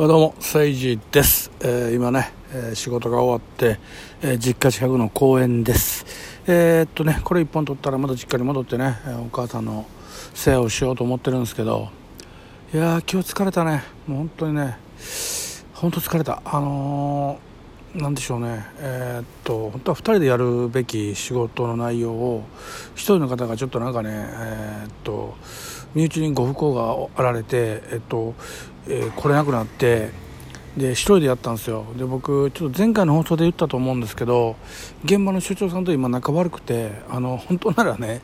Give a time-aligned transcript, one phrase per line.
[0.00, 1.50] どうも、セイジです。
[1.60, 3.78] えー、今ね、えー、仕事が終わって、
[4.22, 6.06] えー、実家近くの公園です。
[6.46, 9.84] え、っとね、これ一本取ったらまた実家に戻ってね、お母さんの
[10.32, 11.90] 世話をしようと思ってるんですけど、
[12.72, 13.82] いやー、今日疲れたね。
[14.06, 14.78] もう本当にね、
[15.74, 16.40] 本当疲れた。
[16.46, 22.44] あのー、なんでしょうね、えー、っと本当は2人でやるべき仕事の内容を
[22.94, 25.34] 1人の方がちょっとなんかね、えー、っと
[25.94, 28.34] 身内にご不幸があられて、えっと
[28.86, 30.10] えー、来れなくなって
[30.76, 31.84] で一人でやったんですよ。
[31.96, 34.56] で僕ちょっと前回の放送で言ったと思うんですけど
[35.04, 38.20] 現場の所長さんと今仲悪くてあの本当ならね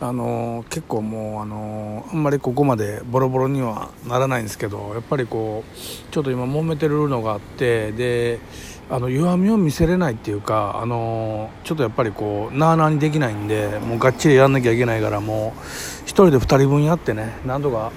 [0.00, 8.40] あの結構もうあのあんまりここまでボロボロにはならないんですけどやっぱりこうちょっと今揉めてるのがあってで
[8.88, 15.60] あの弱みを見せれないっていうかあのちょっとやっぱりこうなあなあにできないんでもうがっちりやんなきゃいけないからもう
[16.06, 17.92] 1人で2人分やってね何とか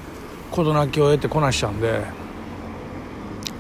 [0.52, 2.04] 事なきを得てこなしちゃうんで、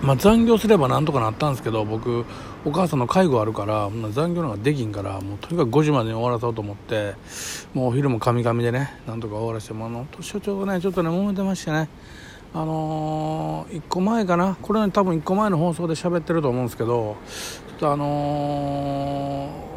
[0.03, 2.25] まあ、残業すればなんとかなったんですけど僕
[2.65, 7.15] お母さんの介護あるから残業なんかできんからもうとにかく5時までに終わらそうと思って
[7.73, 11.87] もうお昼もカミカミでねなんとか終わらせてもあの所長がねちょっとね揉めてましてね
[12.53, 17.15] あのー、1個前かなこれ、ね、多分1個前の放送で喋ってると思うんですけど
[17.69, 19.73] ちょっとあのー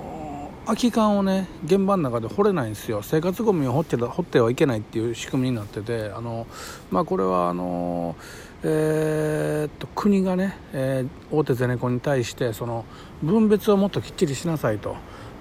[0.66, 3.00] 空き缶をね現場の中で掘れないんですよ。
[3.00, 6.48] 生活ごみを掘って掘ってはいけないっていう仕組みになっててあの、
[6.90, 8.16] まあ、これはあの、
[8.64, 9.35] えー、
[9.66, 12.84] っと国がね、えー、大手ゼネコンに対してその
[13.22, 14.96] 分別をもっときっちりしなさいと。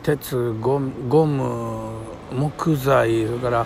[0.05, 1.89] 鉄ゴム
[2.31, 3.65] 木材それから、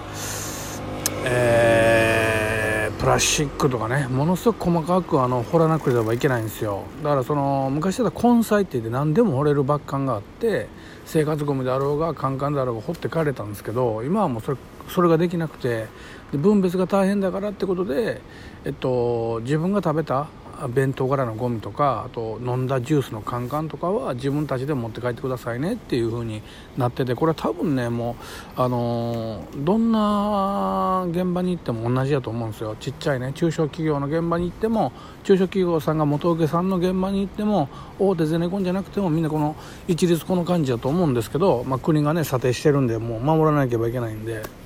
[1.25, 6.83] えー、プラスチックとかねものすごく細かくあの掘らなければいけないんですよ。
[7.03, 10.69] だからその昔だったら根菜って言って何でも掘れるバッカンがあって
[11.05, 14.57] 生活ゴミであろうがカンカンであろうが掘って帰れたんですけど今はもうそれ
[14.87, 15.87] それができなくて
[16.31, 18.21] で分別が大変だからってことで、
[18.63, 20.29] えっと、自分が食べた
[20.67, 26.41] 弁当からのゴミとかあと飲んだジュースのカンカンとかは自分たちで持って帰ってくださいねっていう風に
[26.77, 28.15] なっててこれは多分ねも
[28.57, 34.91] うあのどんな現場に行っても同じだと思うんですよちっちゃいね中小企業の現場に行っても
[35.23, 39.55] 中小企業さんが元請けさんの現場に行っても大手ゼネコンじゃなくてもみんなこの
[39.87, 44.58] 一律この感じだと思うんですけど、まあ、国がね査定してるんでもう守らなければいけないんで。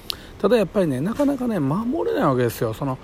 [0.44, 2.74] ただやっぱりねなかなかね守れないわけですよ。
[2.74, 2.98] その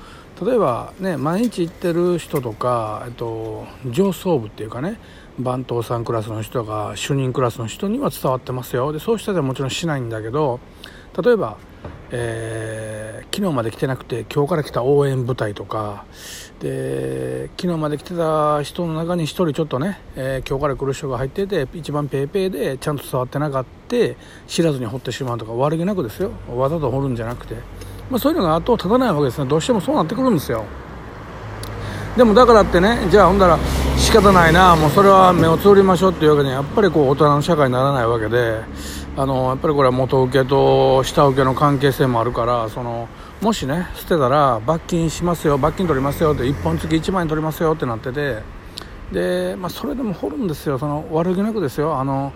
[0.45, 4.99] 例えばね毎日行ってる人とか、えっと、上層部っていうかね
[5.39, 8.91] 番頭さんクラスの人が主任クラスの人には伝わってますよ。
[8.91, 10.59] でそうしたらもちろんしないんだけど
[11.23, 11.55] 例えば
[12.11, 16.05] えー、昨日まで来てなくて今日から来た応援部隊とか
[16.59, 23.69] で昨日まで来てた人の中に1人ちょっとね、えー、今日から来る人が入ってて一番ペーペーでちゃんと触ってなかった
[24.47, 26.31] 知らずに掘ってしまうとか悪気なくですよ。
[26.55, 27.55] わざと掘るんじゃなくて、
[28.09, 29.49] まあ、そういうのが後を絶たないわけですね。
[29.49, 30.63] どうしてもそうなってくるんですよ。
[32.15, 33.57] でもだからってねじゃあほんだら
[33.97, 38.61] 仕方ないなもうそれは目をつぶりましょうっていうわけにはやっぱりこう大人の社会にならないわけで
[39.19, 43.09] あのやっぱりこれは元請けと下請けの関係性もあるからその
[43.41, 48.41] もしね捨てたら罰金しますよ罰金取りますよって1本月1万円取りますよってなってて
[49.11, 51.99] で、まあ、それでも掘るんですよその悪気なくですよ。
[51.99, 52.31] あの、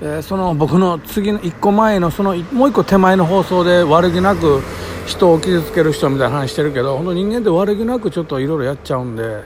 [0.00, 4.62] えー、その僕の次の1個前のそのもう1個手前の放送で悪気なく
[5.06, 9.42] 人を傷つける人みたいな話してるけど本当人間って悪気なくちょっといろいろやっちゃうんで。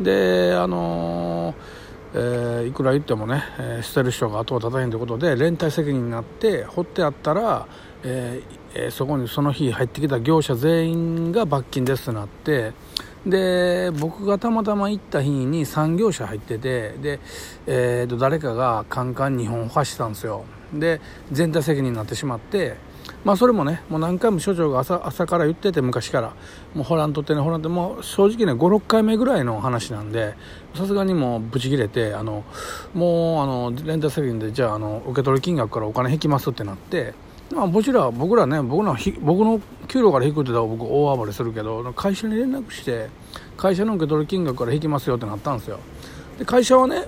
[0.00, 1.85] であのー
[2.18, 7.68] えー、いくら言ってもね、えー、捨てる人が後を絶たへんということで連帯責任になって掘ってあったら、
[8.04, 12.72] えー、そこにその日入ってきた業者全員が罰金ですとなって
[13.26, 17.20] で僕がたまたま行った日に3業者入っててで、
[17.66, 20.44] えー、と誰かがカンカン2本走ったんですよ。
[20.72, 21.00] で
[21.30, 22.76] 全体責任になってしまって
[23.24, 26.34] まあそれもねもう何回も所長が朝朝から言ってて昔から
[26.74, 30.34] もうホランとってねホランってもう正直ね56回目ぐらいの話なんで
[30.74, 32.44] さすがにもうブチ切れてあの
[32.94, 37.14] もうあのレンタ責任でじゃああの受け取り金額からお金引きますってなって
[37.52, 43.08] まあ、もちろん僕らね僕の僕の給料から引くって言ったら僕大暴れするけど会社に連絡して
[43.56, 45.78] 会社の受け取り金額から引きますよってなったんですよ。
[46.38, 47.04] で会社はね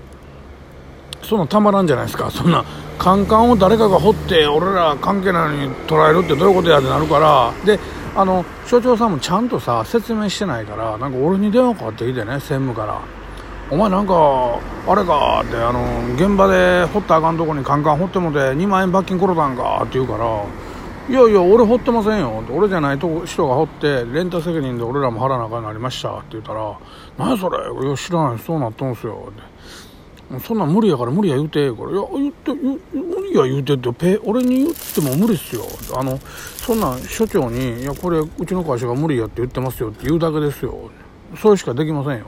[1.23, 2.31] そんなたまらんじゃないですか。
[2.31, 2.65] そんな
[2.99, 7.53] カンカンを誰かが掘って俺ら関係ないのに捉えるってどういうことやってなるから。
[7.65, 7.79] で
[8.17, 12.99] あの所長さんもちゃんとさ説明してないからなんか俺に電話かかってきてね専務から
[13.71, 15.85] 「お前なんかあれか」ってあの
[16.17, 20.25] 現場で掘ったあかんとこにカンカン掘ってもて2万円罰金ころたんかって言うから
[21.09, 26.73] 「いやいや俺掘ってませんよ」って俺じゃないと人が掘ってレンタ責任で俺らも払わなあかんなりましたって言ったら
[27.17, 27.59] 「何それ？
[27.87, 28.39] いや知らない。
[28.41, 29.43] そうなったんすよ」って。
[30.45, 32.79] そんなん無理やから無理や言うてからいや言って無
[33.23, 35.63] 理や言うてってペ俺に言っても無理っすよ。
[35.97, 40.91] あのそんなん所長に「いやこれうちの会社が無理やって言ってますよ」って言うだけですよ。
[41.41, 42.27] それしかできませんよ。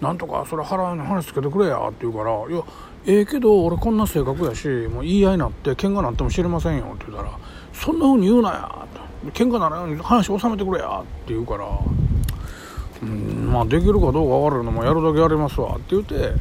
[0.00, 1.88] なんとかそれ払うの話つけてくれや。
[1.88, 2.62] って言うから「いや
[3.06, 7.36] ええけど俺こんな性格やしもう言い合いになって喧嘩なっても知りませんよ」って言ったら
[7.74, 8.86] 「そんなふうに言うなや」
[9.26, 11.66] って「喧嘩ならように話収めてくれや」って言うから
[13.02, 16.32] 「うんまあできるかどうか分かるのもやるだけやりますわ」って言って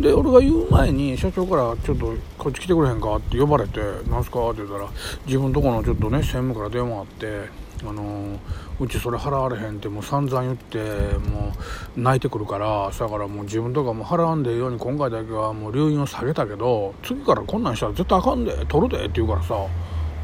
[0.00, 3.80] で俺が言う前に社長から「ちょっとこっち来てくれへんか?」って呼ばれて
[4.10, 4.86] 「なんすか?」って言ったら
[5.26, 7.48] 自分とこのちょっとね専務から電話あって
[7.88, 8.38] 「あの
[8.80, 10.78] うちそれ払われへん」ってもう散々言って
[11.30, 11.52] も
[11.96, 19.54] う泣いてくるからだからもう自分とかも払わんでように今回だけはもう留飲を下げたけど次からこんなんしたら絶対あかんで取るでって言うからさ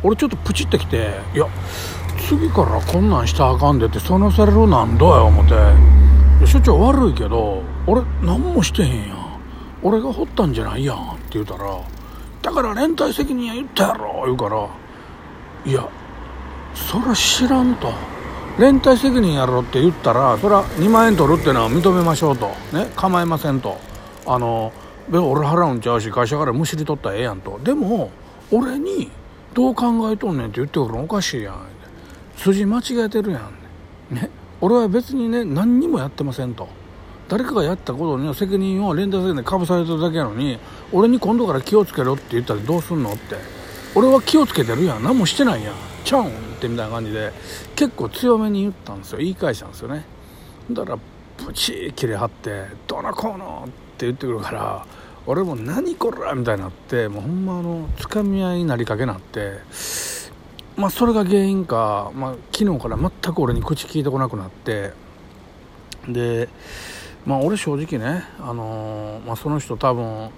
[0.03, 1.47] 俺ちょっとプチってきて「いや
[2.29, 5.55] 次からこんなんしたらあかんで」ってそのされるなんどや思って
[6.47, 9.24] 「所長悪いけど俺何もしてへんやん
[9.85, 11.79] 俺が掘ったんじゃないやん」って言うたら
[12.43, 14.67] 「だから連帯責任や言ったやろ」言うから
[15.65, 15.87] 「いや
[16.75, 17.93] そら知らんと。
[18.57, 22.47] 連帯責任やろって言ったらそれは2万円取るっていうのは認めましょうと。
[22.73, 23.77] ね構いませんと。
[24.27, 24.73] あの
[25.11, 27.59] 俺払うんちゃうし会社からむしり取ったらええやんと。
[27.65, 28.11] でも
[28.53, 29.11] 俺に
[29.55, 31.57] どう考えとんねんって言ってくるのおかしいやん
[32.37, 33.41] 筋間違えてるや
[34.13, 34.31] んね。
[34.61, 36.69] 俺は別にね何にもやってませんと。
[37.29, 40.59] 誰かがやったことには責任を連帯責任でかぶされてるだけやのに
[40.93, 43.65] 俺に今度から気をつけろって言ったらどうすんのって。
[43.97, 45.75] 俺は気をつけてるやん何もしてないやん。
[46.05, 46.31] ちゃうんっ
[46.61, 47.33] てみたいな感じで
[47.77, 49.19] 結構強めに言ったんですよ。
[49.19, 50.05] 言い返したんですよね。
[50.71, 50.99] だから
[51.47, 54.87] プチー切れ張って「どうのこうの」って言ってくるから
[55.27, 59.59] 俺も「何こら!」みたいになってもうほんまあのつかみ合いになりかけなって
[60.77, 64.93] まあそれが原因か、まあ、昨日から全く俺に口聞いてこなくなって
[66.09, 66.49] で
[67.27, 70.31] まあ俺正直ね、あのー、まあ、その人多分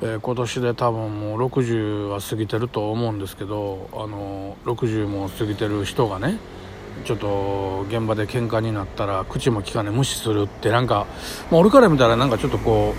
[0.00, 6.38] えー、今年で多分もう60は過ぎてると思うんですけど、あの60も過ぎてる人がね
[7.04, 11.06] ちょっと現場で喧嘩になったら口も利かね無視するってなんか、
[11.50, 12.94] まあ、俺から見たらなんかちょっとこ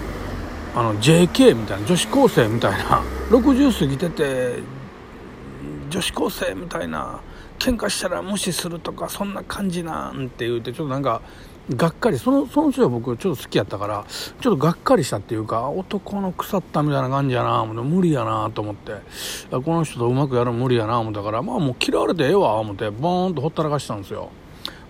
[0.75, 4.59] うあの JK みたいな女子高生みたいな60過ぎてて
[5.89, 7.21] 女子高生みたいな
[7.59, 11.21] 喧嘩したら無視するとかそんな感じなんて言うてちょっとなんか
[11.75, 12.17] がっかり。
[12.17, 18.95] そのその人は僕ちょっと好きやったからちょっとがっかりしたっていうか男の腐ったみたいな感じやな思って無理やなと思って。
[19.51, 24.29] この人とうまくやるの無理やな思ったからまあもう嫌われてええわ思ってボーンとほったらかしたんですよ。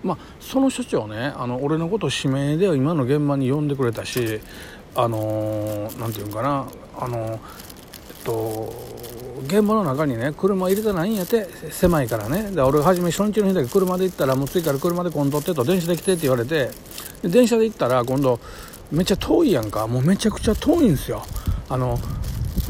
[0.02, 4.40] まあその所長ねあの俺のこと指名で今の現場に呼んでくれたし
[4.94, 6.66] あの何、ー、て言うんかな
[6.98, 7.38] あのー、
[8.24, 8.72] と
[9.46, 12.50] 現場の中にね車入れてないんやって狭いからね。
[12.50, 16.70] で俺初め初日の日だけ車で行ったらもう次から車で今度ってと電車で来てって言われて
[17.22, 18.38] で電車で行ったら今度
[18.92, 19.86] めっちゃ遠いやんか。
[19.86, 21.22] もうめちゃくちゃ遠いんですよ。
[21.68, 21.98] あの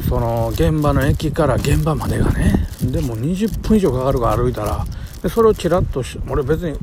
[0.07, 2.67] その現場の駅から現場までがね。
[2.81, 4.85] でも20分以上かかるから歩いたら。
[5.21, 6.77] でそれをちらっと俺別に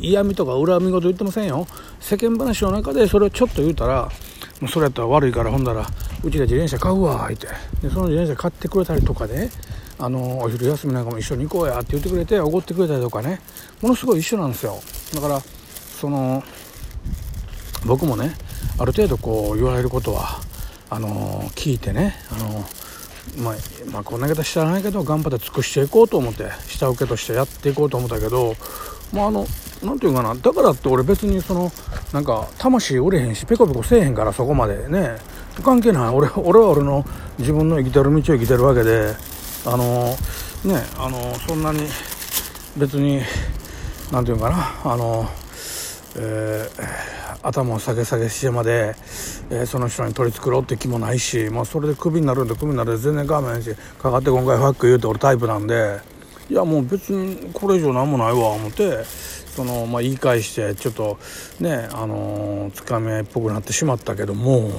[0.00, 1.66] 嫌味とか恨み事言ってませんよ。
[2.00, 4.10] 世間話の中でそれをちょっと言うたら
[4.62, 5.84] もうそれやったら悪いからほんだら
[6.22, 7.48] うちで自転車買うわって。
[7.82, 9.50] でその自転車買ってくれたりとかで、ね、
[9.98, 13.40] あのお昼休みなんかも一緒に行こうやって言ってくれておごってくれたりとかね。
[13.80, 14.80] ものすごい一緒なんですよ。
[15.14, 16.44] だからその
[17.86, 18.36] 僕もね
[18.78, 20.40] ある程度こう言われることは
[20.90, 22.64] あの聞いてねあの
[23.42, 23.54] まあ、
[23.90, 28.54] まあ、こんな方知らないけど頑張って尽くしていこうと思って下請けとしてやっていこうと思ったけど
[29.12, 29.44] まああの
[29.82, 31.70] 何て言うかなだからって俺別にその
[32.12, 34.88] なんか魂折れへんしペコペコせえへんからそこまで。
[34.88, 35.16] ね
[35.62, 36.08] 関係ない。
[36.14, 37.04] 俺俺は俺の
[37.38, 39.14] 自分の生きてる道を生きてるわけで。
[39.64, 40.16] あの
[40.64, 41.80] ねあのそんなに
[42.76, 43.20] 別に
[44.10, 44.92] 何て言うかな。
[44.92, 45.28] あの
[46.14, 48.94] えー、頭を下げ下げしてまで、
[49.50, 56.00] えー、その人に取り繕って気もないし、まあ、それでクビになるんでクビになるんで全然我慢しかかって今回ファック言うて俺タイプなんで
[56.50, 59.31] いやもう別にこれ以上何もないわ思って。
[59.54, 61.18] その、まあ、言い返してちょっと
[61.60, 64.70] ねあのつかみ合いっぽくなってしまったけども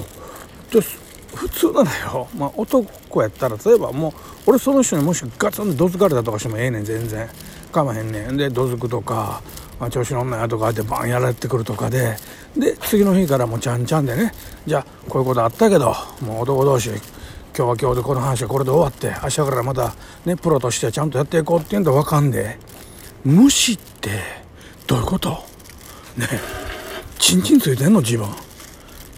[1.36, 4.14] 普通なのよ、まあ、男やったら例えばもう
[4.48, 7.30] 俺その人にもしガツンとどつかれたとかしてもええねん全然。
[7.72, 8.38] かまへんねん。
[8.38, 9.42] でどつくとか、
[9.80, 12.16] まあ、調子乗んなやとかってバンやられてくるとかで。
[12.56, 14.32] で次の日からもうちゃんちゃんでね。
[14.66, 17.00] じゃあこういうことあったけどもう男同士今
[17.54, 22.60] 日は今日でこの話はこれで終わって明日からまたねプロとしてちゃんとやっていこうっていうんで分かんで。
[23.26, 24.43] 無視って。
[24.88, 25.30] どういうこと？
[26.18, 26.28] ね
[27.20, 28.28] チンチンついてんの自分。
[28.28, 28.32] っ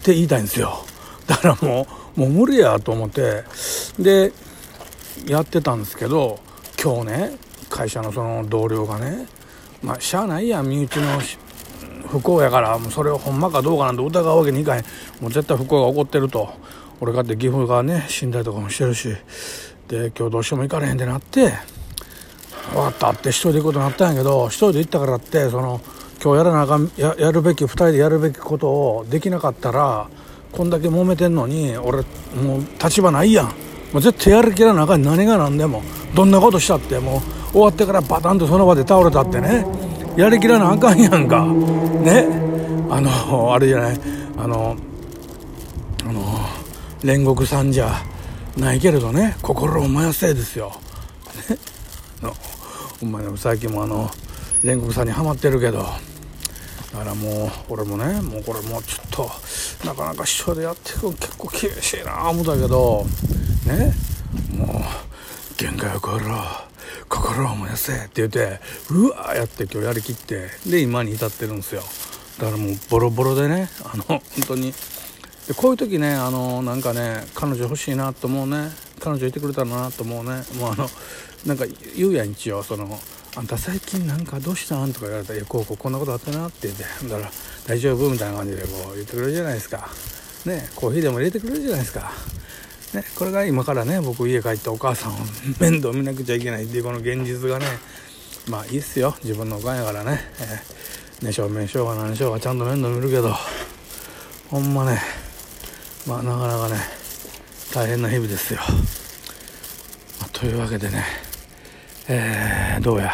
[0.02, 0.84] て言いたいんですよ。
[1.26, 3.44] だからもうもう無理やと思って。
[3.98, 4.32] で
[5.26, 6.38] やってたんですけど
[6.82, 9.26] 今日ね会社のその同僚がね
[9.82, 11.20] まあしゃあないや身内の
[12.08, 14.84] 不幸やからもうそれをほんまかどうかなんて疑うわけにいかへん。
[15.20, 16.48] もう絶対不幸が起こってると。
[17.00, 19.14] 俺かって岐阜がね死んだりとかもしてるし。
[19.88, 21.52] で今日どうしても行かれへんってなって
[22.72, 25.80] 分かったって一人で行くことになったんやけど一人で行ったからってその
[26.22, 30.08] 今日やらなあかんややるべき2人でやるべきことをできなかったら
[30.52, 31.98] こんだけ揉めてんのに俺
[32.42, 33.46] もう立場ないやん。
[33.92, 35.82] もう絶対やる気らなあかん何が何でも
[36.14, 37.18] どんなことしたっても
[37.50, 39.64] う終わってからバタンとその場で倒れたってね。
[40.16, 41.44] やりきらなあかんやんか。
[41.44, 42.26] ね。
[42.90, 44.00] あのあれじゃない。
[44.38, 44.76] あの
[46.04, 46.22] あの
[47.02, 48.02] 煉獄さんじゃ
[48.56, 49.36] ないけれどね。
[49.42, 50.72] 心を燃やせですよ、
[51.48, 51.58] ね、
[53.02, 54.08] お前最近もあの
[54.62, 55.86] 煉獄さんにはまってるけど。
[56.92, 59.30] だからもう俺もねもうこれもうちょっと
[59.86, 63.04] なかなか一緒でやっていくの結構厳しいな思ったけど。
[63.66, 63.92] ね？
[64.56, 64.68] もう
[65.58, 66.36] 限界を超えろ
[67.08, 68.60] 心を燃やせって言って
[68.90, 71.82] うわーやって今日やりきってで今に至ってるんですよ。
[72.38, 74.72] だからもうボロボロでねあの本当に。
[75.48, 78.70] でこういう時ねあのなんかね彼女欲しいなと思うね。
[79.00, 80.42] 彼女いてくれたらなと思うね。
[80.58, 80.88] もうあの
[81.46, 81.64] なんか
[81.96, 82.98] 言うやん一応その
[83.36, 84.84] あんた最近なんかどうした？
[84.84, 87.30] ん?」とか言われたら「いやこうこうこんなことあったな」って言ってだから
[87.66, 89.88] 「大丈夫?」みたいな感じでこう言ってくれるじゃないですか。
[90.44, 92.12] ねコーヒーでも入れてくれるじゃないですか。
[92.94, 95.16] ねこれが今からね僕家帰ってお母さんを
[95.60, 97.66] 面倒見なくちゃいけないっていうこの現実がね
[98.48, 99.14] まあいいっすよ。
[99.22, 103.34] 自分のおかんやからね、えー、ね正面しようが何しようがちゃんと面倒見るけど。
[104.48, 105.02] ほんまね
[106.06, 106.76] まあなかなかね
[107.74, 108.60] 大変な日々ですよ、
[110.20, 111.04] まあ、というわけでね
[112.08, 113.10] えー、どうや、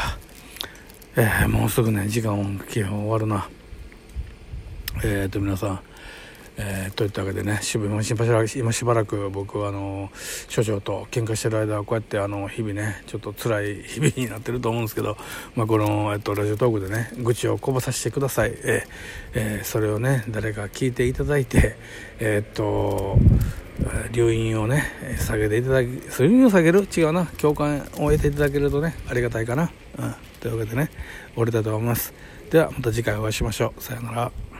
[1.17, 3.49] えー、もうすぐね時間基本終わるな。
[5.03, 5.81] えっ、ー、と皆さん。
[6.59, 10.11] えー、といったわけでね渋今しばらく今しばらく僕はあの
[10.49, 15.17] 所長と喧嘩してる間はこうやってあの日々ねちょっと辛い日々になってると思うんですけど、
[15.57, 18.89] まあ、この、えっと、ラジオトークでね愚痴をこぼさせてください、えー
[19.33, 21.77] えー、それをね誰か聞いていただいて
[22.19, 23.17] えー、っと
[24.13, 24.85] 留飲をね
[25.19, 30.91] 下げていただき留飲を下げる違うな共感を得ていただけるとねありがたいかな、うん、というわけでね
[31.35, 32.13] 終わりたいと思います。
[32.51, 33.83] ではまた次回お会いしましょう。
[33.83, 34.52] さようなら。